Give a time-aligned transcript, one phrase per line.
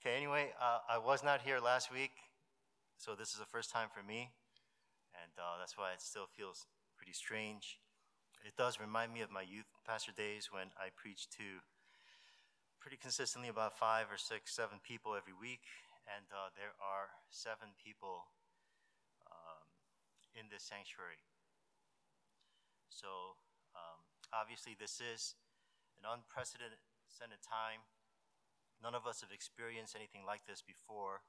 [0.00, 2.16] Okay, anyway, uh, I was not here last week,
[2.96, 4.32] so this is the first time for me,
[5.12, 6.64] and uh, that's why it still feels
[6.96, 7.76] pretty strange.
[8.40, 11.60] It does remind me of my youth pastor days when I preached to
[12.80, 15.68] pretty consistently about five or six, seven people every week,
[16.08, 18.24] and uh, there are seven people
[19.28, 19.68] um,
[20.32, 21.20] in this sanctuary.
[22.88, 23.36] So,
[23.76, 24.00] um,
[24.32, 25.36] obviously, this is
[26.00, 26.80] an unprecedented
[27.44, 27.84] time
[28.80, 31.20] None of us have experienced anything like this before,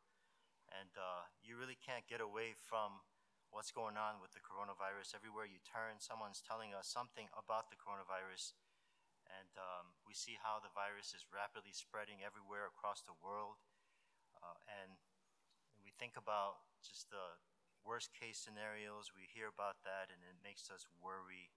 [0.71, 3.03] and uh, you really can't get away from
[3.51, 5.11] what's going on with the coronavirus.
[5.11, 8.55] Everywhere you turn, someone's telling us something about the coronavirus,
[9.27, 13.59] and um, we see how the virus is rapidly spreading everywhere across the world.
[14.39, 14.95] Uh, and
[15.83, 17.35] we think about just the
[17.83, 21.51] worst case scenarios, we hear about that, and it makes us worry,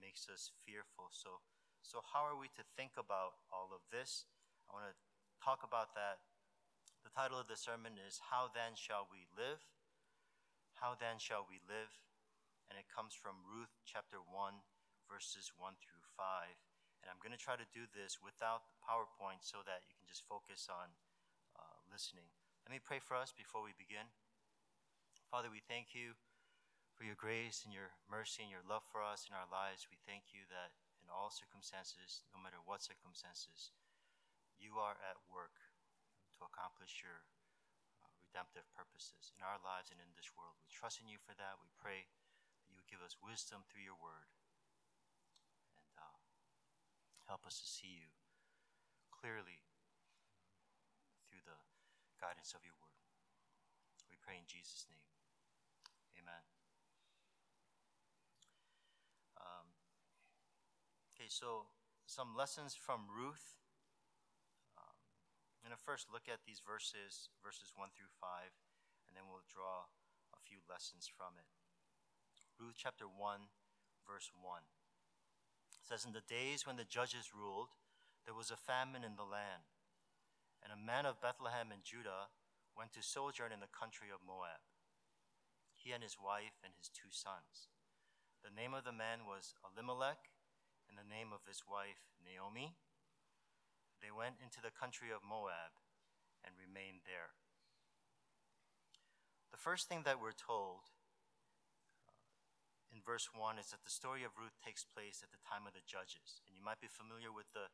[0.00, 1.12] makes us fearful.
[1.12, 1.44] So,
[1.84, 4.24] so how are we to think about all of this?
[4.66, 4.96] I want to
[5.44, 6.24] talk about that.
[7.04, 9.60] The title of the sermon is How Then Shall We Live?
[10.80, 12.00] How Then Shall We Live?
[12.72, 14.64] And it comes from Ruth chapter 1,
[15.04, 16.48] verses 1 through 5.
[17.04, 20.08] And I'm going to try to do this without the PowerPoint so that you can
[20.08, 20.96] just focus on
[21.60, 22.32] uh, listening.
[22.64, 24.08] Let me pray for us before we begin.
[25.28, 26.16] Father, we thank you
[26.96, 29.92] for your grace and your mercy and your love for us in our lives.
[29.92, 30.72] We thank you that
[31.04, 33.76] in all circumstances, no matter what circumstances,
[34.64, 35.52] you are at work
[36.40, 37.28] to accomplish your
[38.00, 40.56] uh, redemptive purposes in our lives and in this world.
[40.64, 41.60] We trust in you for that.
[41.60, 44.32] We pray that you would give us wisdom through your word
[45.76, 46.16] and uh,
[47.28, 48.08] help us to see you
[49.12, 49.60] clearly
[51.28, 51.60] through the
[52.16, 52.96] guidance of your word.
[54.08, 55.04] We pray in Jesus' name.
[56.16, 56.44] Amen.
[59.36, 59.76] Um,
[61.12, 61.68] okay, so
[62.08, 63.60] some lessons from Ruth.
[65.64, 68.52] I'm going to first look at these verses, verses 1 through 5,
[69.08, 69.88] and then we'll draw
[70.36, 71.48] a few lessons from it.
[72.60, 73.48] Ruth chapter 1,
[74.04, 74.60] verse 1
[75.80, 77.72] says, In the days when the judges ruled,
[78.28, 79.64] there was a famine in the land,
[80.60, 82.28] and a man of Bethlehem in Judah
[82.76, 84.60] went to sojourn in the country of Moab,
[85.72, 87.72] he and his wife and his two sons.
[88.44, 90.28] The name of the man was Elimelech,
[90.92, 92.76] and the name of his wife Naomi
[94.04, 95.72] they went into the country of Moab
[96.44, 97.32] and remained there.
[99.48, 100.92] The first thing that we're told
[102.04, 102.12] uh,
[102.92, 105.72] in verse 1 is that the story of Ruth takes place at the time of
[105.72, 106.44] the judges.
[106.44, 107.72] And you might be familiar with the,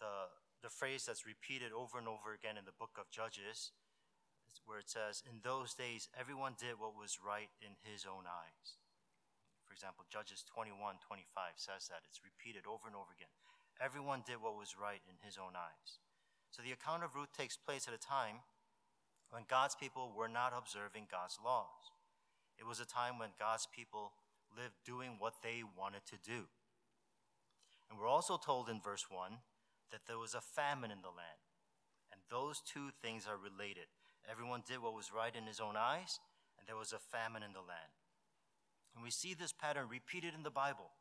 [0.00, 0.32] the,
[0.64, 3.76] the phrase that's repeated over and over again in the book of Judges,
[4.64, 8.80] where it says, In those days, everyone did what was right in his own eyes.
[9.68, 12.08] For example, Judges 21 25 says that.
[12.08, 13.32] It's repeated over and over again.
[13.82, 15.98] Everyone did what was right in his own eyes.
[16.50, 18.46] So the account of Ruth takes place at a time
[19.30, 21.90] when God's people were not observing God's laws.
[22.58, 24.12] It was a time when God's people
[24.54, 26.46] lived doing what they wanted to do.
[27.90, 29.32] And we're also told in verse 1
[29.90, 31.42] that there was a famine in the land.
[32.12, 33.90] And those two things are related.
[34.30, 36.20] Everyone did what was right in his own eyes,
[36.58, 37.92] and there was a famine in the land.
[38.94, 40.92] And we see this pattern repeated in the Bible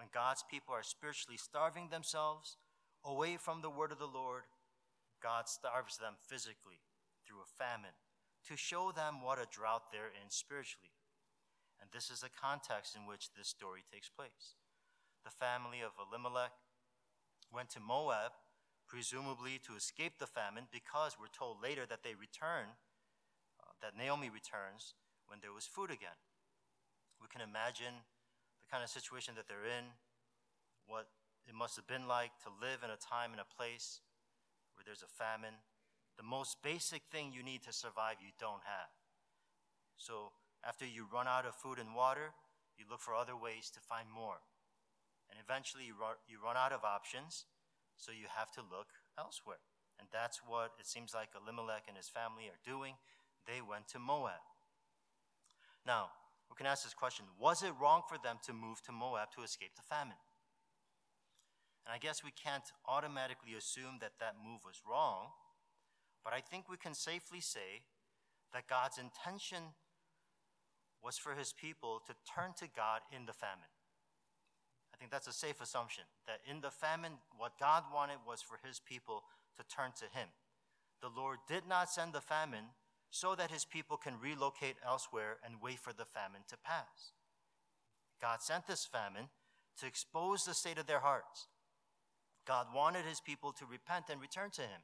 [0.00, 2.56] when God's people are spiritually starving themselves
[3.04, 4.48] away from the word of the Lord,
[5.20, 6.80] God starves them physically
[7.28, 7.92] through a famine
[8.48, 10.96] to show them what a drought they're in spiritually.
[11.84, 14.56] And this is the context in which this story takes place.
[15.20, 16.56] The family of Elimelech
[17.52, 18.32] went to Moab,
[18.88, 22.72] presumably to escape the famine, because we're told later that they return,
[23.60, 24.96] uh, that Naomi returns
[25.28, 26.16] when there was food again.
[27.20, 28.00] We can imagine
[28.70, 29.90] kind of situation that they're in,
[30.86, 31.10] what
[31.48, 34.00] it must have been like to live in a time and a place
[34.74, 35.58] where there's a famine.
[36.16, 38.94] The most basic thing you need to survive, you don't have.
[39.96, 40.32] So
[40.62, 42.32] after you run out of food and water,
[42.78, 44.40] you look for other ways to find more.
[45.30, 47.46] And eventually you run, you run out of options,
[47.96, 48.88] so you have to look
[49.18, 49.62] elsewhere.
[49.98, 52.94] And that's what it seems like Elimelech and his family are doing.
[53.46, 54.40] They went to Moab.
[55.86, 56.08] Now,
[56.50, 59.42] we can ask this question Was it wrong for them to move to Moab to
[59.42, 60.18] escape the famine?
[61.86, 65.32] And I guess we can't automatically assume that that move was wrong,
[66.22, 67.86] but I think we can safely say
[68.52, 69.74] that God's intention
[71.02, 73.72] was for his people to turn to God in the famine.
[74.92, 78.58] I think that's a safe assumption that in the famine, what God wanted was for
[78.66, 79.22] his people
[79.56, 80.28] to turn to him.
[81.00, 82.64] The Lord did not send the famine
[83.10, 87.12] so that his people can relocate elsewhere and wait for the famine to pass.
[88.20, 89.28] God sent this famine
[89.78, 91.48] to expose the state of their hearts.
[92.46, 94.82] God wanted his people to repent and return to him.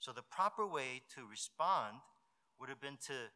[0.00, 1.96] So the proper way to respond
[2.58, 3.30] would have been to,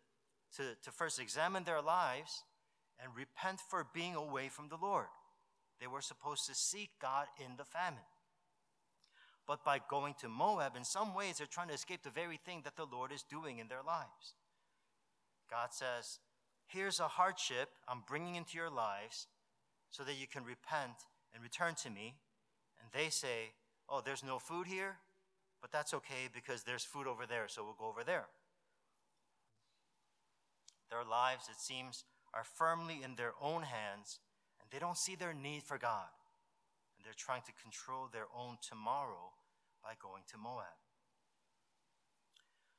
[0.56, 2.44] to, to first examine their lives
[3.02, 5.06] and repent for being away from the Lord.
[5.80, 8.00] They were supposed to seek God in the famine.
[9.48, 12.60] But by going to Moab, in some ways, they're trying to escape the very thing
[12.64, 14.34] that the Lord is doing in their lives.
[15.50, 16.18] God says,
[16.66, 19.26] Here's a hardship I'm bringing into your lives
[19.90, 20.92] so that you can repent
[21.32, 22.16] and return to me.
[22.78, 23.54] And they say,
[23.88, 24.98] Oh, there's no food here,
[25.62, 28.26] but that's okay because there's food over there, so we'll go over there.
[30.90, 32.04] Their lives, it seems,
[32.34, 34.20] are firmly in their own hands,
[34.60, 36.12] and they don't see their need for God.
[36.98, 39.32] And they're trying to control their own tomorrow
[39.88, 40.76] by going to Moab.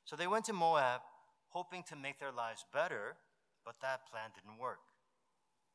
[0.04, 1.00] So they went to Moab,
[1.48, 3.16] hoping to make their lives better,
[3.66, 4.78] but that plan didn't work,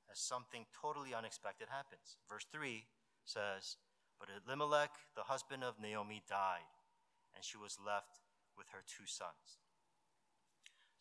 [0.09, 2.15] as something totally unexpected happens.
[2.29, 2.85] Verse 3
[3.25, 3.75] says,
[4.17, 6.71] But Elimelech, the husband of Naomi, died,
[7.35, 8.23] and she was left
[8.57, 9.59] with her two sons.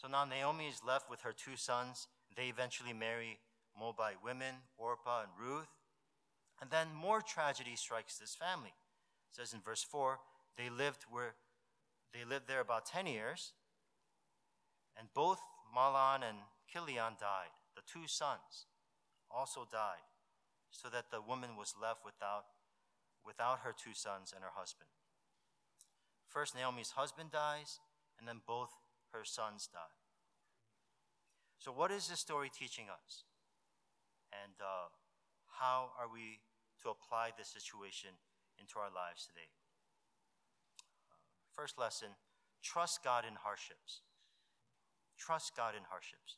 [0.02, 2.08] So now Naomi is left with her two sons.
[2.36, 3.38] They eventually marry
[3.78, 5.70] Moabite women, Orpah and Ruth.
[6.60, 8.74] And then more tragedy strikes this family.
[9.34, 10.20] It says in verse 4
[10.56, 11.34] they lived where
[12.12, 13.52] they lived there about 10 years,
[14.96, 15.40] and both
[15.76, 16.38] Mahlon and
[16.68, 17.50] Chilion died.
[17.74, 18.66] The two sons
[19.28, 20.06] also died,
[20.70, 22.44] so that the woman was left without,
[23.26, 24.88] without her two sons and her husband.
[26.28, 27.80] First, Naomi's husband dies,
[28.20, 28.70] and then both
[29.12, 29.98] her sons die.
[31.58, 33.24] So, what is this story teaching us?
[34.32, 34.94] And uh,
[35.58, 36.38] how are we
[36.84, 38.10] to apply this situation
[38.58, 39.48] into our lives today?
[41.10, 41.18] Uh,
[41.52, 42.08] first lesson
[42.62, 44.00] trust God in hardships.
[45.18, 46.36] Trust God in hardships.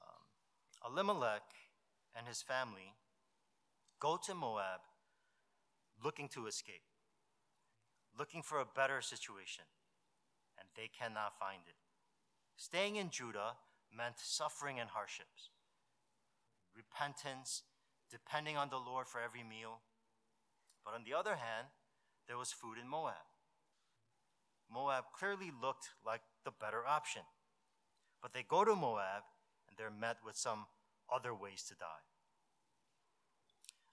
[0.00, 1.42] Um, Elimelech
[2.16, 2.94] and his family
[4.00, 4.80] go to Moab
[6.02, 6.82] looking to escape,
[8.18, 9.64] looking for a better situation
[10.58, 11.76] and they cannot find it.
[12.56, 13.56] Staying in Judah
[13.94, 15.50] meant suffering and hardships,
[16.76, 17.62] repentance,
[18.12, 19.80] depending on the Lord for every meal.
[20.84, 21.68] But on the other hand,
[22.28, 23.24] there was food in Moab.
[24.70, 27.22] Moab clearly looked like the better option.
[28.20, 29.24] But they go to Moab
[29.68, 30.66] and they're met with some
[31.12, 32.04] other ways to die.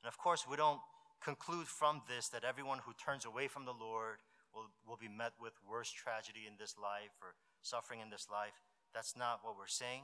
[0.04, 0.80] And of course, we don't
[1.24, 4.19] conclude from this that everyone who turns away from the Lord
[4.54, 8.54] will, will be met with worse tragedy in this life or suffering in this life.
[8.94, 10.04] That's not what we're saying.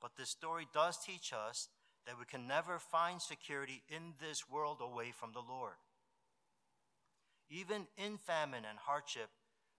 [0.00, 1.68] But this story does teach us
[2.06, 5.76] that we can never find security in this world away from the Lord.
[7.50, 9.28] Even in famine and hardship,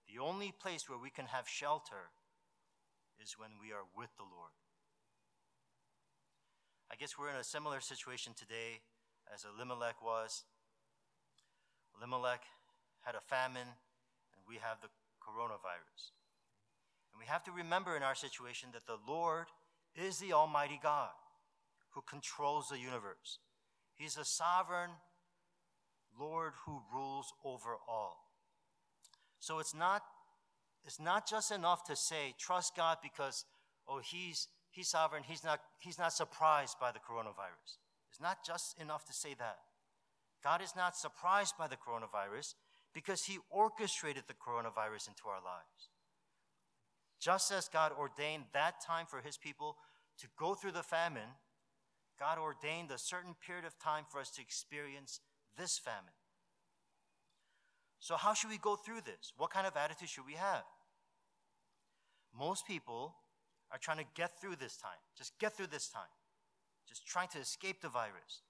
[0.07, 2.12] the only place where we can have shelter
[3.23, 4.51] is when we are with the Lord.
[6.91, 8.81] I guess we're in a similar situation today
[9.33, 10.44] as Elimelech was.
[11.97, 12.44] Elimelech
[13.01, 14.89] had a famine and we have the
[15.24, 16.12] coronavirus.
[17.13, 19.47] And we have to remember in our situation that the Lord
[19.95, 21.12] is the Almighty God
[21.91, 23.39] who controls the universe.
[23.95, 24.91] He's a sovereign
[26.19, 28.17] Lord who rules over all.
[29.39, 30.03] So it's not,
[30.85, 33.45] it's not just enough to say, trust God because,
[33.88, 37.77] oh, he's, he's sovereign, he's not, he's not surprised by the coronavirus.
[38.09, 39.59] It's not just enough to say that.
[40.43, 42.55] God is not surprised by the coronavirus
[42.93, 45.89] because he orchestrated the coronavirus into our lives.
[47.19, 49.77] Just as God ordained that time for his people
[50.19, 51.38] to go through the famine,
[52.22, 55.22] God ordained a certain period of time for us to experience
[55.58, 56.13] this famine.
[58.00, 59.34] So, how should we go through this?
[59.38, 60.62] What kind of attitude should we have?
[62.38, 63.16] Most people
[63.72, 66.13] are trying to get through this time, just get through this time,
[66.88, 68.44] just trying to escape the virus.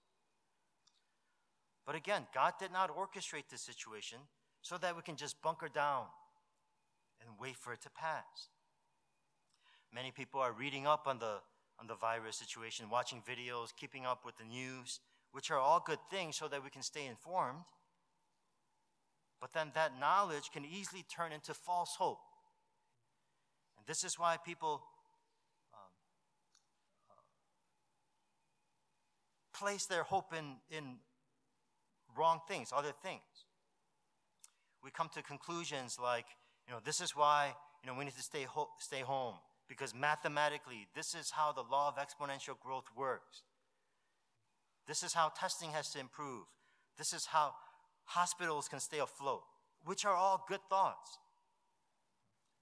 [1.86, 4.18] But again, God did not orchestrate this situation
[4.62, 6.08] so that we can just bunker down
[7.22, 8.50] and wait for it to pass.
[9.94, 11.38] Many people are reading up on the,
[11.82, 15.00] on the virus situation, watching videos, keeping up with the news,
[15.32, 17.64] which are all good things so that we can stay informed.
[19.42, 22.20] But then that knowledge can easily turn into false hope.
[23.78, 24.84] And this is why people
[25.74, 25.80] um,
[27.10, 27.14] uh,
[29.58, 30.98] place their hope in, in
[32.16, 33.24] wrong things, other things.
[34.84, 36.26] We come to conclusions like,
[36.68, 39.36] you know, this is why, you know, we need to stay, ho- stay home
[39.72, 43.44] because mathematically, this is how the law of exponential growth works.
[44.86, 46.44] This is how testing has to improve.
[46.98, 47.54] This is how
[48.04, 49.44] hospitals can stay afloat,
[49.86, 51.18] which are all good thoughts.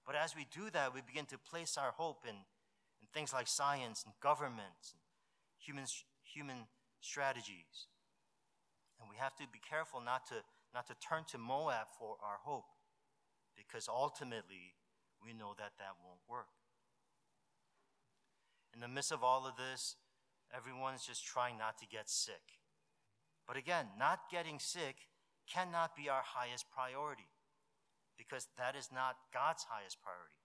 [0.06, 3.48] But as we do that, we begin to place our hope in, in things like
[3.48, 5.02] science and government and
[5.58, 5.86] human,
[6.22, 6.68] human
[7.00, 7.88] strategies.
[9.00, 10.34] And we have to be careful not to,
[10.72, 12.70] not to turn to Moab for our hope.
[13.56, 14.78] because ultimately
[15.20, 16.59] we know that that won't work.
[18.74, 19.96] In the midst of all of this,
[20.54, 22.60] everyone's just trying not to get sick.
[23.46, 24.96] But again, not getting sick
[25.52, 27.28] cannot be our highest priority
[28.16, 30.36] because that is not God's highest priority.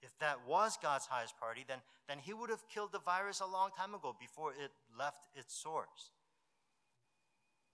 [0.00, 3.46] If that was God's highest priority, then, then He would have killed the virus a
[3.46, 6.12] long time ago before it left its source.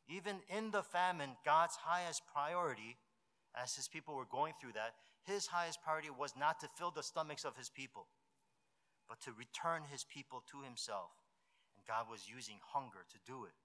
[0.08, 2.96] Even in the famine, God's highest priority,
[3.60, 7.02] as His people were going through that, His highest priority was not to fill the
[7.02, 8.06] stomachs of His people,
[9.08, 11.12] but to return His people to Himself.
[11.76, 13.56] And God was using hunger to do it.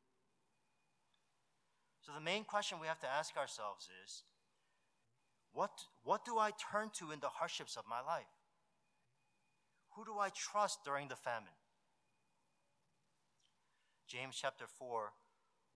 [2.01, 4.23] So the main question we have to ask ourselves is
[5.53, 5.71] what,
[6.03, 8.33] what do I turn to in the hardships of my life?
[9.95, 11.57] Who do I trust during the famine?
[14.07, 15.11] James chapter 4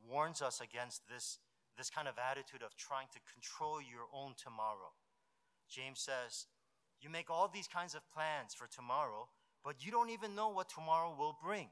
[0.10, 1.40] warns us against this,
[1.78, 4.94] this kind of attitude of trying to control your own tomorrow.
[5.70, 6.48] James says,
[7.00, 9.30] You make all these kinds of plans for tomorrow,
[9.64, 11.70] but you don't even know what tomorrow will bring.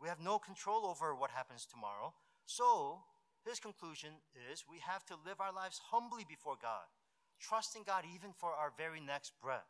[0.00, 2.14] We have no control over what happens tomorrow.
[2.46, 3.00] So,
[3.44, 6.88] his conclusion is we have to live our lives humbly before God,
[7.40, 9.68] trusting God even for our very next breath.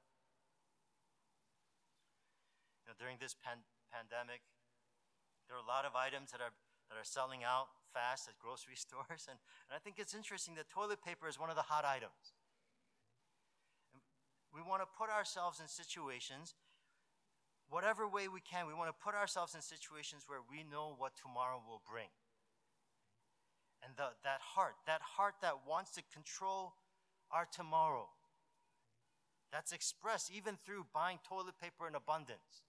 [2.87, 4.43] Now, during this pan- pandemic,
[5.49, 6.55] there are a lot of items that are,
[6.91, 9.39] that are selling out fast at grocery stores, and,
[9.71, 12.35] and I think it's interesting that toilet paper is one of the hot items.
[13.95, 14.03] And
[14.55, 16.55] we want to put ourselves in situations,
[17.69, 21.13] whatever way we can, we want to put ourselves in situations where we know what
[21.17, 22.09] tomorrow will bring
[23.85, 26.75] and the, that heart, that heart that wants to control
[27.31, 28.09] our tomorrow.
[29.53, 32.65] That's expressed even through buying toilet paper in abundance.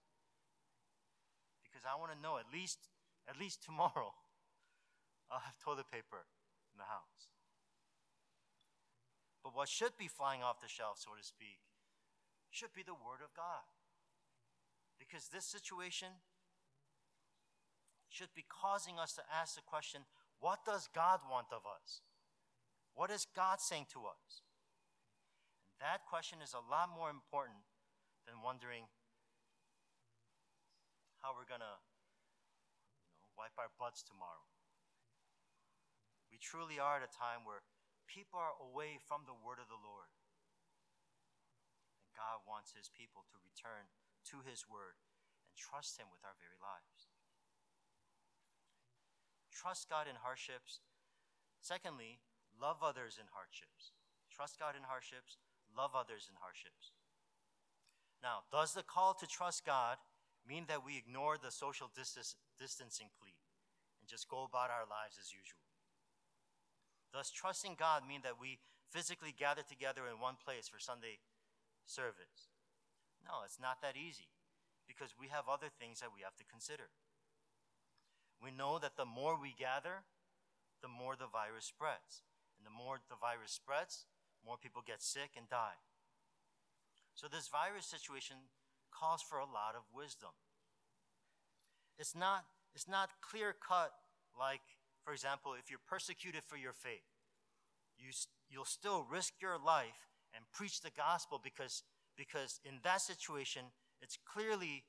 [1.64, 2.92] Because I want to know at least,
[3.28, 4.14] at least tomorrow,
[5.32, 6.28] I'll have toilet paper
[6.74, 7.32] in the house.
[9.44, 11.62] But what should be flying off the shelf, so to speak,
[12.52, 13.66] should be the Word of God.
[15.00, 16.24] Because this situation
[18.10, 20.08] should be causing us to ask the question
[20.40, 22.04] what does God want of us?
[22.94, 24.44] What is God saying to us?
[25.76, 27.68] And that question is a lot more important
[28.24, 28.88] than wondering
[31.20, 31.76] how we're going to
[33.12, 34.48] you know, wipe our butts tomorrow.
[36.32, 37.64] We truly are at a time where
[38.08, 40.12] people are away from the word of the Lord.
[42.00, 43.92] And God wants his people to return
[44.32, 44.98] to his word
[45.46, 47.10] and trust him with our very lives
[49.56, 50.84] trust God in hardships.
[51.58, 52.20] Secondly,
[52.54, 53.98] love others in hardships.
[54.30, 55.40] Trust God in hardships,
[55.72, 56.92] love others in hardships.
[58.22, 59.98] Now, does the call to trust God
[60.46, 63.40] mean that we ignore the social distancing plea
[63.98, 65.64] and just go about our lives as usual?
[67.10, 68.60] Does trusting God mean that we
[68.92, 71.24] physically gather together in one place for Sunday
[71.86, 72.54] service?
[73.26, 74.30] No, it's not that easy
[74.88, 76.94] because we have other things that we have to consider.
[78.38, 80.06] We know that the more we gather,
[80.82, 82.22] the more the virus spreads.
[82.58, 84.06] And the more the virus spreads,
[84.46, 85.82] more people get sick and die.
[87.16, 88.38] So, this virus situation
[88.92, 90.32] calls for a lot of wisdom.
[91.98, 93.92] It's not, it's not clear cut
[94.38, 94.62] like,
[95.04, 97.08] for example, if you're persecuted for your faith,
[97.98, 98.12] you,
[98.50, 101.84] you'll still risk your life and preach the gospel because,
[102.18, 103.64] because in that situation,
[104.02, 104.84] it's clearly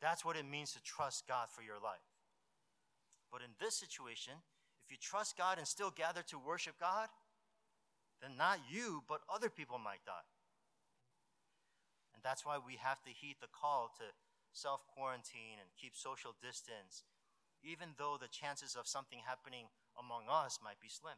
[0.00, 2.06] that's what it means to trust God for your life.
[3.30, 4.34] But in this situation,
[4.84, 7.08] if you trust God and still gather to worship God,
[8.22, 10.28] then not you, but other people might die.
[12.14, 14.04] And that's why we have to heed the call to
[14.52, 17.04] self quarantine and keep social distance,
[17.62, 21.16] even though the chances of something happening among us might be slim.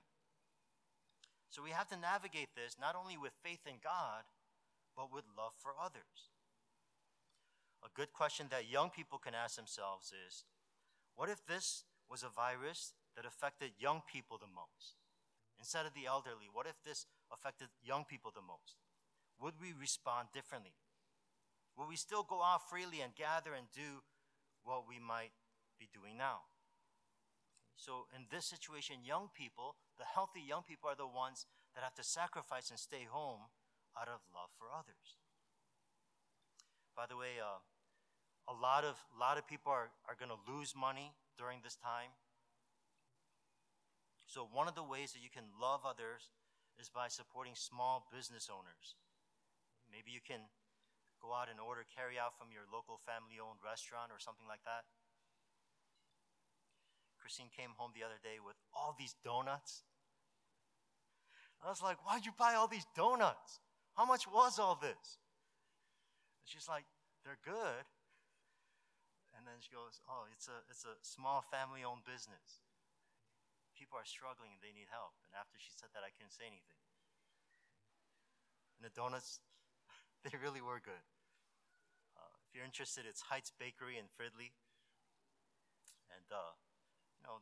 [1.50, 4.25] So we have to navigate this not only with faith in God,
[4.97, 6.33] but with love for others.
[7.85, 10.45] A good question that young people can ask themselves is
[11.15, 15.01] what if this was a virus that affected young people the most.
[15.59, 18.81] Instead of the elderly, what if this affected young people the most?
[19.41, 20.75] Would we respond differently?
[21.77, 24.05] Will we still go out freely and gather and do
[24.65, 25.33] what we might
[25.79, 26.49] be doing now?
[27.77, 31.95] So, in this situation, young people, the healthy young people, are the ones that have
[31.95, 33.51] to sacrifice and stay home
[33.99, 35.21] out of love for others.
[36.97, 37.61] By the way, uh,
[38.49, 42.13] a lot of, lot of people are, are going to lose money during this time.
[44.27, 46.33] So, one of the ways that you can love others
[46.81, 48.97] is by supporting small business owners.
[49.93, 50.49] Maybe you can
[51.21, 54.65] go out and order carry out from your local family owned restaurant or something like
[54.65, 54.89] that.
[57.21, 59.85] Christine came home the other day with all these donuts.
[61.63, 63.61] I was like, Why'd you buy all these donuts?
[63.97, 65.21] How much was all this?
[66.41, 66.89] And she's like,
[67.25, 67.85] They're good.
[69.37, 72.65] And then she goes, Oh, it's a, it's a small family owned business.
[73.77, 75.17] People are struggling and they need help.
[75.27, 76.81] And after she said that, I couldn't say anything.
[78.79, 79.43] And the donuts,
[80.25, 81.05] they really were good.
[82.15, 84.55] Uh, if you're interested, it's Heights Bakery in Fridley.
[86.13, 86.55] And, uh,
[87.19, 87.41] you know,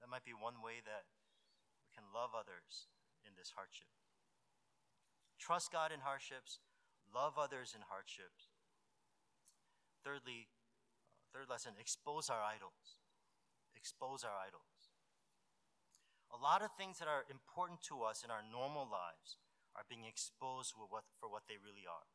[0.00, 1.08] that might be one way that
[1.82, 2.88] we can love others
[3.24, 3.88] in this hardship.
[5.40, 6.60] Trust God in hardships,
[7.08, 8.52] love others in hardships.
[10.04, 10.52] Thirdly,
[11.32, 13.00] third lesson expose our idols.
[13.72, 14.92] Expose our idols.
[16.28, 19.40] A lot of things that are important to us in our normal lives
[19.74, 22.12] are being exposed for what, for what they really are.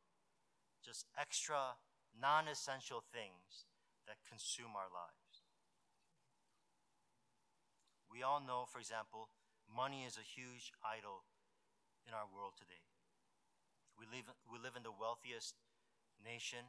[0.80, 1.76] Just extra,
[2.14, 3.66] non essential things
[4.06, 5.42] that consume our lives.
[8.06, 9.28] We all know, for example,
[9.66, 11.26] money is a huge idol
[12.06, 12.86] in our world today.
[13.96, 15.56] We live, we live in the wealthiest
[16.20, 16.68] nation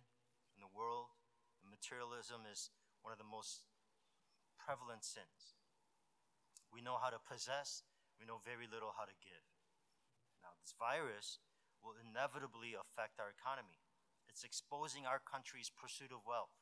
[0.55, 1.11] in the world,
[1.59, 2.71] and materialism is
[3.03, 3.67] one of the most
[4.55, 5.59] prevalent sins.
[6.71, 7.83] We know how to possess,
[8.15, 9.43] we know very little how to give.
[10.39, 11.43] Now, this virus
[11.83, 13.83] will inevitably affect our economy.
[14.31, 16.55] It's exposing our country's pursuit of wealth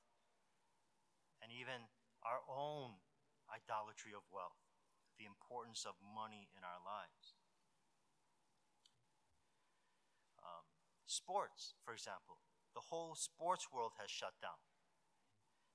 [1.41, 1.89] and even
[2.25, 2.97] our own
[3.45, 4.57] idolatry of wealth,
[5.21, 7.34] the importance of money in our lives.
[11.05, 12.41] Sports, for example.
[12.73, 14.59] The whole sports world has shut down.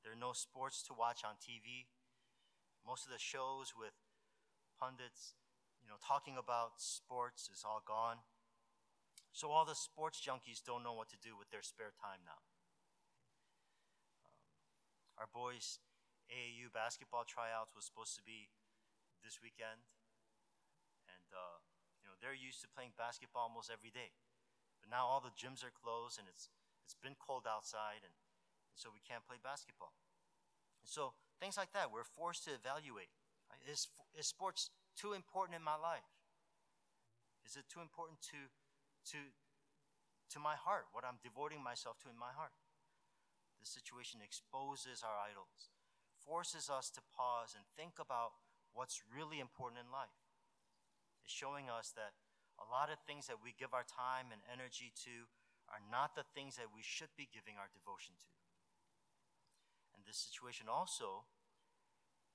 [0.02, 1.86] There are no sports to watch on TV.
[2.84, 3.92] Most of the shows with
[4.78, 5.36] pundits,
[5.82, 8.24] you know, talking about sports is all gone.
[9.32, 12.40] So all the sports junkies don't know what to do with their spare time now.
[14.24, 14.34] Um,
[15.18, 15.78] our boys'
[16.28, 18.50] AAU basketball tryouts was supposed to be
[19.22, 19.84] this weekend,
[21.06, 21.60] and uh,
[22.00, 24.16] you know they're used to playing basketball almost every day.
[24.90, 26.50] Now all the gyms are closed and it's,
[26.82, 29.94] it's been cold outside, and, and so we can't play basketball.
[30.82, 33.14] And so things like that, we're forced to evaluate.
[33.46, 33.62] Right?
[33.70, 33.86] Is,
[34.18, 36.10] is sports too important in my life?
[37.46, 38.50] Is it too important to,
[39.14, 39.18] to,
[40.34, 42.52] to my heart, what I'm devoting myself to in my heart?
[43.62, 45.70] This situation exposes our idols,
[46.18, 48.34] forces us to pause and think about
[48.72, 50.16] what's really important in life.
[51.22, 52.16] It's showing us that
[52.60, 55.26] a lot of things that we give our time and energy to
[55.72, 58.30] are not the things that we should be giving our devotion to.
[59.96, 61.24] And this situation also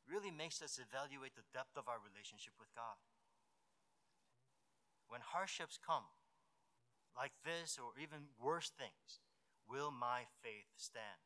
[0.10, 2.98] really makes us evaluate the depth of our relationship with God.
[5.10, 6.10] When hardships come,
[7.14, 9.22] like this or even worse things,
[9.70, 11.22] will my faith stand?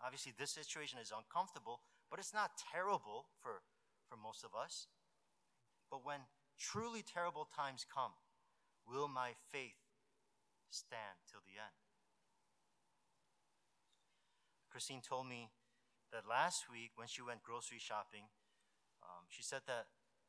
[0.00, 3.60] Obviously, this situation is uncomfortable, but it's not terrible for,
[4.08, 4.88] for most of us.
[5.90, 6.24] But when
[6.60, 8.12] truly terrible times come,
[8.84, 9.80] will my faith
[10.68, 11.74] stand till the end?
[14.70, 15.50] Christine told me
[16.12, 18.28] that last week when she went grocery shopping,
[19.02, 19.88] um, she said that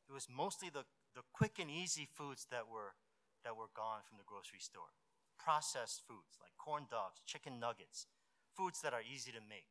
[0.10, 2.98] it was mostly the, the quick and easy foods that were,
[3.44, 4.96] that were gone from the grocery store.
[5.38, 8.08] Processed foods like corn dogs, chicken nuggets,
[8.56, 9.70] foods that are easy to make.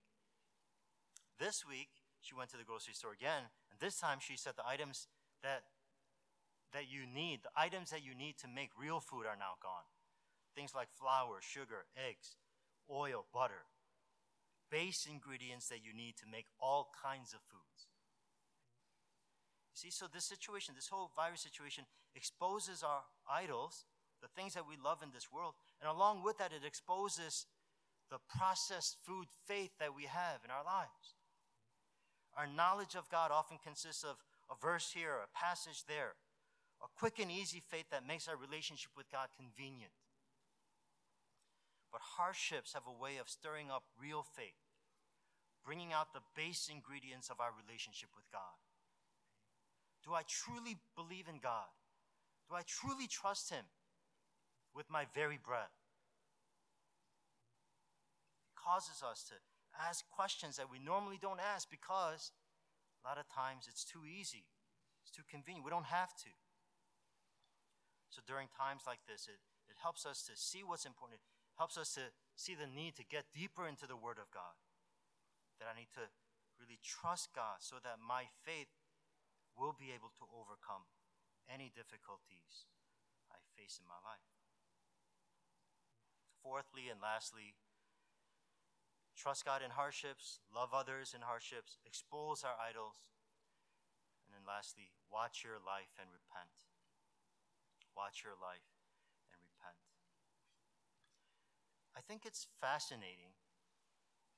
[1.38, 1.88] This week,
[2.20, 5.08] she went to the grocery store again, and this time she said the items
[5.42, 5.62] that
[6.72, 9.86] that you need, the items that you need to make real food are now gone.
[10.54, 12.36] Things like flour, sugar, eggs,
[12.90, 13.66] oil, butter.
[14.70, 17.90] Base ingredients that you need to make all kinds of foods.
[19.74, 23.84] You see, so this situation, this whole virus situation, exposes our idols,
[24.22, 27.46] the things that we love in this world, and along with that, it exposes
[28.10, 31.14] the processed food faith that we have in our lives.
[32.36, 36.14] Our knowledge of God often consists of a verse here, a passage there,
[36.82, 39.92] a quick and easy faith that makes our relationship with God convenient.
[41.92, 44.62] But hardships have a way of stirring up real faith,
[45.64, 48.56] bringing out the base ingredients of our relationship with God.
[50.04, 51.68] Do I truly believe in God?
[52.48, 53.64] Do I truly trust Him
[54.74, 55.76] with my very breath?
[58.48, 59.34] It causes us to
[59.76, 62.32] ask questions that we normally don't ask because
[63.04, 64.44] a lot of times it's too easy,
[65.02, 65.64] it's too convenient.
[65.64, 66.30] We don't have to.
[68.10, 69.38] So during times like this, it,
[69.70, 71.22] it helps us to see what's important.
[71.22, 74.58] It helps us to see the need to get deeper into the Word of God.
[75.62, 76.10] That I need to
[76.58, 78.74] really trust God so that my faith
[79.54, 80.90] will be able to overcome
[81.46, 82.66] any difficulties
[83.30, 84.26] I face in my life.
[86.42, 87.54] Fourthly and lastly,
[89.14, 93.12] trust God in hardships, love others in hardships, expose our idols,
[94.24, 96.69] and then lastly, watch your life and repent.
[97.96, 98.66] Watch your life,
[99.32, 99.78] and repent.
[101.96, 103.34] I think it's fascinating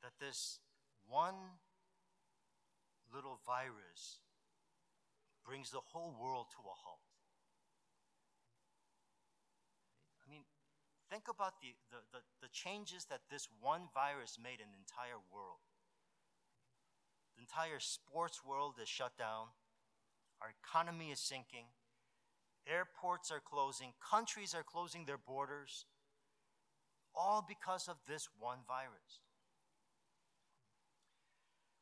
[0.02, 0.58] that this
[1.06, 1.58] one
[3.12, 4.20] little virus
[5.44, 7.02] brings the whole world to a halt.
[10.24, 10.42] I mean,
[11.10, 15.20] think about the, the, the, the, changes that this one virus made in the entire
[15.32, 15.60] world.
[17.36, 19.52] The entire sports world is shut down,
[20.40, 21.66] our economy is sinking,
[22.66, 25.86] airports are closing, countries are closing their borders,
[27.14, 29.20] all because of this one virus.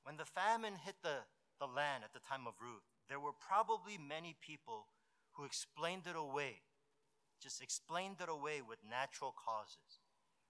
[0.03, 1.27] When the famine hit the,
[1.61, 4.87] the land at the time of Ruth, there were probably many people
[5.33, 6.63] who explained it away,
[7.43, 10.01] just explained it away with natural causes,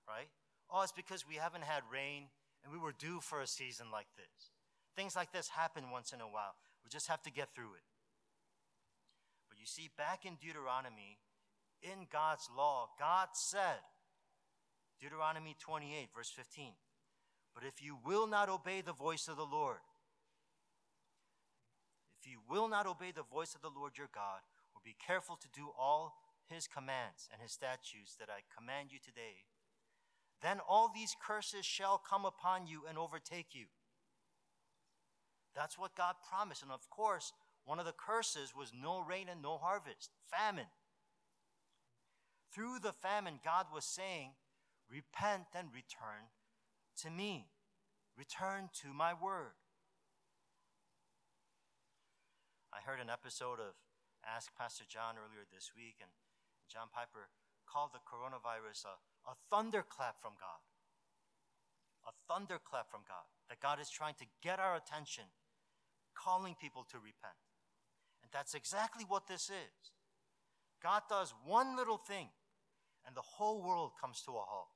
[0.08, 0.28] right?
[0.70, 2.28] Oh, it's because we haven't had rain
[2.62, 4.50] and we were due for a season like this.
[4.96, 6.54] Things like this happen once in a while.
[6.84, 7.89] We just have to get through it.
[9.60, 11.18] You see, back in Deuteronomy,
[11.82, 13.84] in God's law, God said,
[14.98, 16.72] Deuteronomy 28, verse 15,
[17.54, 19.84] but if you will not obey the voice of the Lord,
[22.18, 24.40] if you will not obey the voice of the Lord your God,
[24.74, 26.14] or be careful to do all
[26.48, 29.44] his commands and his statutes that I command you today,
[30.42, 33.66] then all these curses shall come upon you and overtake you.
[35.54, 36.62] That's what God promised.
[36.62, 37.32] And of course,
[37.64, 40.70] one of the curses was no rain and no harvest, famine.
[42.52, 44.32] Through the famine, God was saying,
[44.90, 46.34] Repent and return
[47.02, 47.46] to me.
[48.18, 49.54] Return to my word.
[52.74, 53.78] I heard an episode of
[54.26, 56.10] Ask Pastor John earlier this week, and
[56.66, 57.30] John Piper
[57.66, 58.94] called the coronavirus a,
[59.30, 60.62] a thunderclap from God.
[62.06, 63.30] A thunderclap from God.
[63.48, 65.24] That God is trying to get our attention,
[66.14, 67.38] calling people to repent.
[68.30, 69.92] And that's exactly what this is.
[70.82, 72.28] God does one little thing,
[73.06, 74.68] and the whole world comes to a halt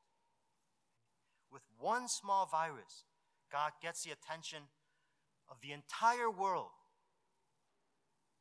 [1.55, 3.05] with one small virus,
[3.51, 4.64] God gets the attention
[5.49, 6.75] of the entire world.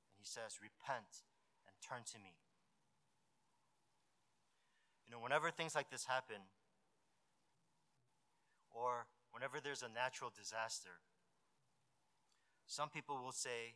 [0.09, 1.21] And He says, Repent
[1.67, 2.33] and turn to me.
[5.05, 6.41] You know, whenever things like this happen,
[8.71, 10.97] or whenever there's a natural disaster,
[12.65, 13.75] some people will say,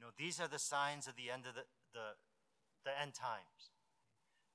[0.00, 2.16] know, these are the signs of the end of the, the,
[2.84, 3.74] the end times,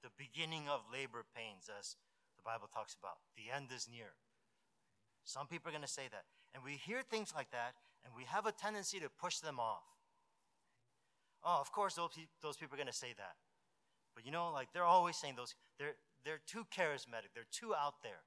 [0.01, 1.95] the beginning of labor pains, as
[2.37, 3.21] the Bible talks about.
[3.37, 4.17] The end is near.
[5.23, 6.25] Some people are going to say that.
[6.53, 9.83] And we hear things like that, and we have a tendency to push them off.
[11.43, 13.37] Oh, of course, those, those people are going to say that.
[14.15, 18.01] But you know, like they're always saying those, they're, they're too charismatic, they're too out
[18.01, 18.23] there.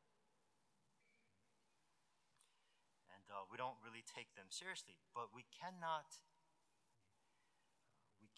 [3.10, 5.00] And uh, we don't really take them seriously.
[5.16, 6.20] But we cannot,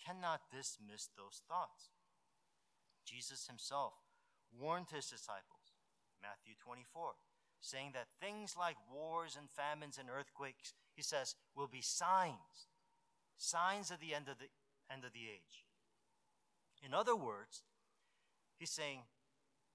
[0.04, 1.90] cannot dismiss those thoughts.
[3.04, 3.94] Jesus himself
[4.58, 5.60] warned his disciples
[6.22, 7.12] Matthew 24,
[7.60, 12.68] saying that things like wars and famines and earthquakes, he says, will be signs,
[13.36, 14.48] signs of the end of the
[14.92, 15.64] end of the age.
[16.84, 17.62] In other words,
[18.58, 19.00] he's saying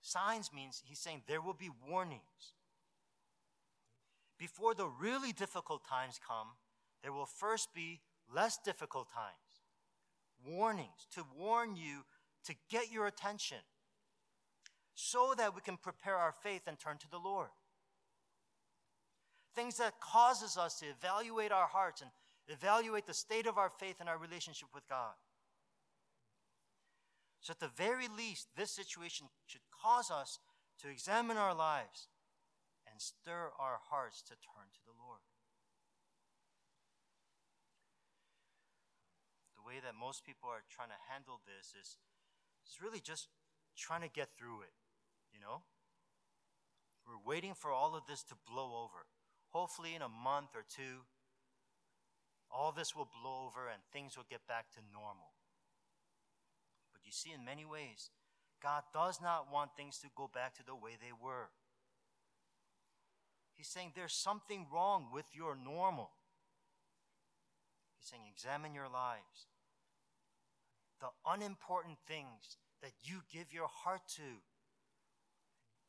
[0.02, 2.54] signs means he's saying there will be warnings.
[4.38, 6.50] Before the really difficult times come,
[7.02, 8.02] there will first be
[8.34, 9.45] less difficult times.
[10.46, 12.04] Warnings to warn you
[12.46, 13.58] to get your attention
[14.94, 17.50] so that we can prepare our faith and turn to the Lord.
[19.56, 22.12] Things that causes us to evaluate our hearts and
[22.48, 25.14] evaluate the state of our faith and our relationship with God.
[27.42, 30.40] So at the very least, this situation should cause us
[30.82, 32.08] to examine our lives
[32.90, 35.20] and stir our hearts to turn to the Lord.
[39.55, 41.98] The way that most people are trying to handle this is,
[42.64, 43.28] is really just
[43.76, 44.76] trying to get through it.
[45.34, 45.66] You know?
[47.04, 49.10] We're waiting for all of this to blow over.
[49.50, 51.06] Hopefully, in a month or two,
[52.52, 55.34] all this will blow over and things will get back to normal.
[56.94, 58.10] But you see, in many ways,
[58.62, 61.50] God does not want things to go back to the way they were.
[63.54, 66.12] He's saying there's something wrong with your normal.
[67.98, 69.48] He's saying, examine your lives.
[71.02, 74.44] The unimportant things that you give your heart to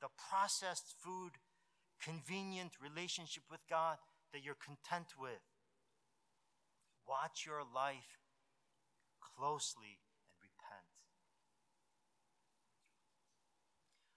[0.01, 1.41] the processed food,
[2.01, 3.97] convenient relationship with God
[4.33, 5.41] that you're content with.
[7.09, 8.21] Watch your life
[9.23, 10.91] closely and repent.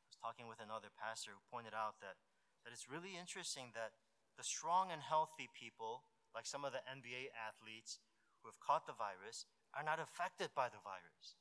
[0.04, 2.20] I was talking with another pastor who pointed out that,
[2.66, 3.96] that it's really interesting that
[4.36, 8.00] the strong and healthy people, like some of the NBA athletes
[8.42, 11.38] who have caught the virus, are not affected by the virus.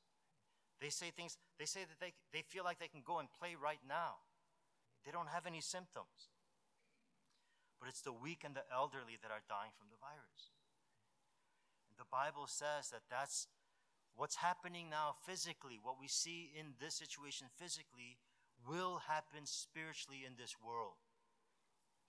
[0.80, 3.56] They say things, they say that they, they feel like they can go and play
[3.58, 4.22] right now.
[5.04, 6.30] They don't have any symptoms.
[7.80, 10.54] But it's the weak and the elderly that are dying from the virus.
[11.90, 13.46] And the Bible says that that's
[14.14, 18.18] what's happening now physically, what we see in this situation physically,
[18.66, 20.98] will happen spiritually in this world.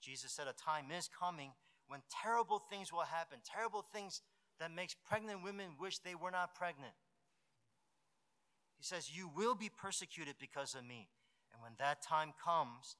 [0.01, 1.51] Jesus said a time is coming
[1.87, 4.21] when terrible things will happen, terrible things
[4.59, 6.93] that makes pregnant women wish they were not pregnant.
[8.77, 11.09] He says, You will be persecuted because of me.
[11.51, 12.95] And when that time comes,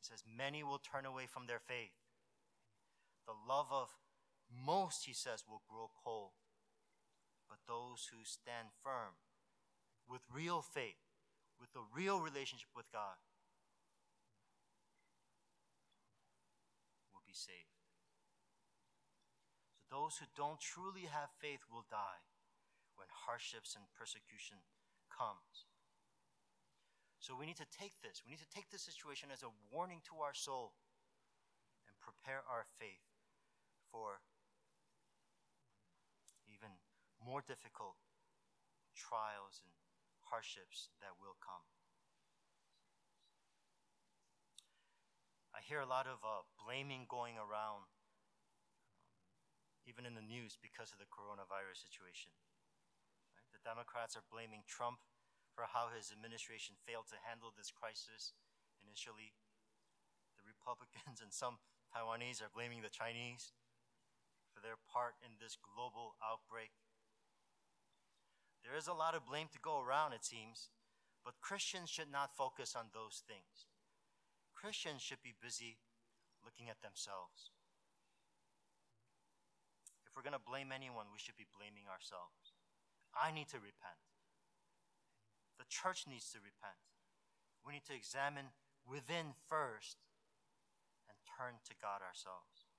[0.00, 1.92] he says, Many will turn away from their faith.
[3.26, 3.88] The love of
[4.52, 6.32] most, he says, will grow cold.
[7.48, 9.16] But those who stand firm
[10.08, 11.00] with real faith,
[11.58, 13.16] with a real relationship with God,
[17.12, 17.73] will be saved.
[19.90, 22.24] Those who don't truly have faith will die
[22.96, 24.62] when hardships and persecution
[25.10, 25.68] comes.
[27.20, 28.20] So we need to take this.
[28.20, 30.76] We need to take this situation as a warning to our soul
[31.88, 33.06] and prepare our faith
[33.88, 34.20] for
[36.50, 36.76] even
[37.22, 37.96] more difficult
[38.92, 39.72] trials and
[40.28, 41.64] hardships that will come.
[45.54, 47.86] I hear a lot of uh, blaming going around,
[49.84, 52.32] even in the news, because of the coronavirus situation.
[53.52, 55.04] The Democrats are blaming Trump
[55.54, 58.34] for how his administration failed to handle this crisis
[58.82, 59.36] initially.
[60.36, 61.62] The Republicans and some
[61.94, 63.54] Taiwanese are blaming the Chinese
[64.50, 66.74] for their part in this global outbreak.
[68.66, 70.74] There is a lot of blame to go around, it seems,
[71.22, 73.70] but Christians should not focus on those things.
[74.54, 75.78] Christians should be busy
[76.42, 77.53] looking at themselves.
[80.14, 82.54] If we're going to blame anyone, we should be blaming ourselves.
[83.18, 83.98] I need to repent.
[85.58, 86.78] The church needs to repent.
[87.66, 88.54] We need to examine
[88.86, 89.98] within first
[91.10, 92.70] and turn to God ourselves.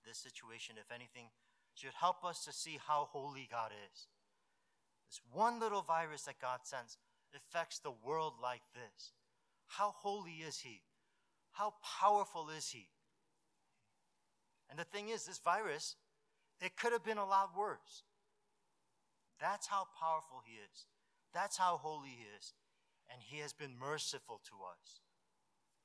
[0.00, 1.28] This situation, if anything,
[1.76, 4.08] should help us to see how holy God is.
[5.04, 6.96] This one little virus that God sends
[7.36, 9.12] affects the world like this.
[9.66, 10.80] How holy is He?
[11.52, 12.88] How powerful is He?
[14.70, 15.96] And the thing is, this virus,
[16.60, 18.04] it could have been a lot worse.
[19.40, 20.86] That's how powerful He is.
[21.32, 22.54] That's how holy He is.
[23.10, 25.02] And He has been merciful to us.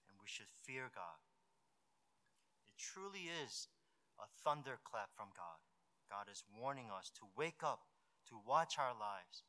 [0.08, 1.19] And we should fear God.
[2.69, 3.67] It truly is
[4.19, 5.60] a thunderclap from God.
[6.10, 7.82] God is warning us to wake up,
[8.29, 9.43] to watch our lives.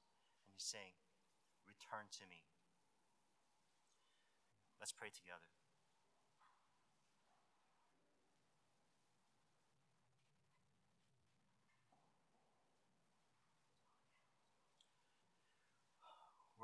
[0.44, 0.96] And He's saying,
[1.68, 2.42] Return to me.
[4.80, 5.59] Let's pray together.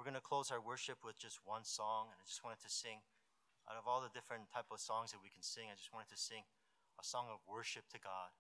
[0.07, 3.03] Going to close our worship with just one song, and I just wanted to sing.
[3.67, 6.15] Out of all the different type of songs that we can sing, I just wanted
[6.15, 6.47] to sing
[6.95, 8.31] a song of worship to God,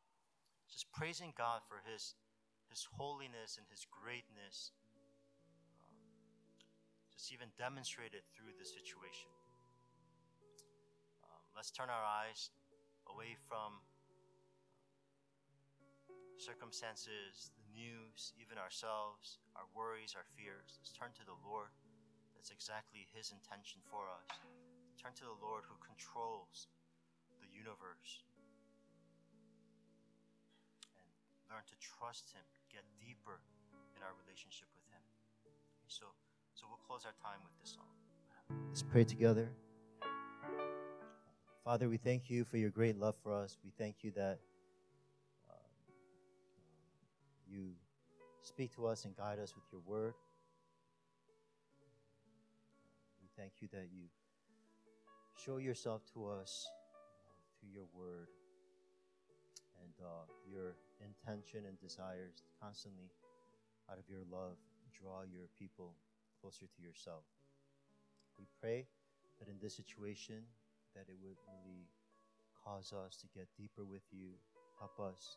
[0.71, 2.15] just praising God for His
[2.71, 4.71] His holiness and His greatness,
[5.91, 6.07] um,
[7.11, 9.27] just even demonstrated through the situation.
[11.27, 12.55] Um, let's turn our eyes
[13.11, 13.83] away from
[16.39, 20.77] circumstances, the news, even ourselves, our worries, our fears.
[20.77, 21.73] Let's turn to the Lord.
[22.37, 24.29] That's exactly His intention for us.
[25.01, 26.69] Turn to the Lord who controls
[27.41, 28.25] the universe.
[30.93, 31.09] And
[31.49, 33.41] learn to trust Him, get deeper
[33.97, 35.01] in our relationship with Him.
[35.89, 36.13] So,
[36.53, 37.89] so we'll close our time with this song.
[38.69, 39.49] Let's pray together.
[41.65, 43.59] Father, we thank you for your great love for us.
[43.65, 44.39] We thank you that
[45.51, 45.73] um,
[47.49, 47.73] you
[48.47, 50.15] speak to us and guide us with your word.
[53.21, 54.07] We thank you that you
[55.35, 57.03] show yourself to us uh,
[57.59, 58.29] through your word
[59.83, 63.11] and uh, your intention and desires constantly
[63.91, 64.57] out of your love
[64.95, 65.93] draw your people
[66.41, 67.27] closer to yourself.
[68.39, 68.87] We pray
[69.39, 70.47] that in this situation
[70.95, 71.91] that it would really
[72.65, 74.39] cause us to get deeper with you,
[74.79, 75.37] help us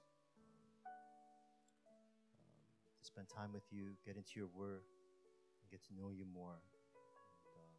[3.10, 6.62] spend time with you, get into your word, and get to know you more.
[6.62, 6.70] And,
[7.58, 7.74] uh,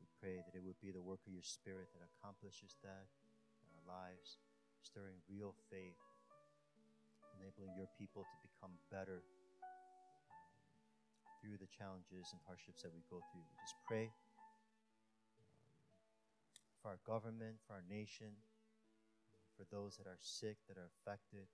[0.00, 3.04] we pray that it would be the work of your spirit that accomplishes that
[3.60, 4.40] in our lives,
[4.80, 6.00] stirring real faith,
[7.36, 9.20] enabling your people to become better
[10.32, 10.48] um,
[11.44, 13.44] through the challenges and hardships that we go through.
[13.44, 14.08] We just pray
[15.44, 15.60] um,
[16.80, 18.32] for our government, for our nation,
[19.60, 21.44] for those that are sick, that are affected,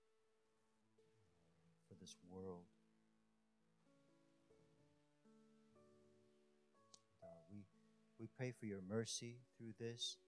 [1.67, 2.71] uh, for this world.
[8.21, 10.21] We pray for your mercy through this.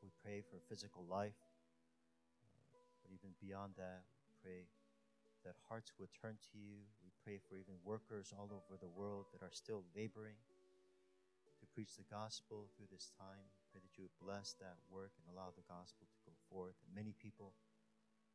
[0.00, 1.36] We pray for physical life.
[3.04, 4.64] But even beyond that, we pray
[5.44, 6.80] that hearts would turn to you.
[7.04, 10.40] We pray for even workers all over the world that are still laboring
[11.60, 13.44] to preach the gospel through this time.
[13.76, 16.80] Pray that you would bless that work and allow the gospel to go forth.
[16.88, 17.52] And many people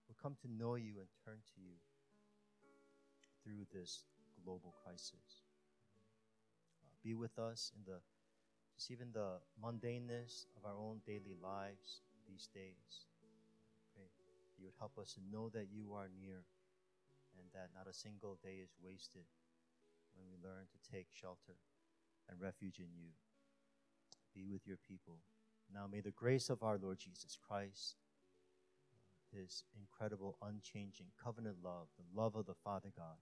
[0.06, 1.82] will come to know you and turn to you
[3.42, 4.06] through this
[4.46, 5.47] global crisis.
[7.04, 8.00] Be with us in the
[8.78, 13.10] just even the mundaneness of our own daily lives these days.
[13.96, 14.06] Pray
[14.58, 16.46] you would help us to know that you are near
[17.38, 19.26] and that not a single day is wasted
[20.14, 21.58] when we learn to take shelter
[22.30, 23.10] and refuge in you.
[24.36, 25.18] Be with your people.
[25.74, 27.96] Now may the grace of our Lord Jesus Christ,
[29.34, 33.18] his incredible, unchanging covenant love, the love of the Father God,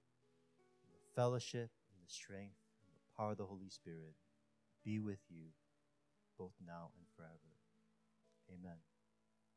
[0.92, 2.65] the fellowship and the strength
[3.18, 4.16] power of the Holy Spirit
[4.84, 5.48] be with you
[6.38, 7.54] both now and forever.
[8.54, 8.95] Amen.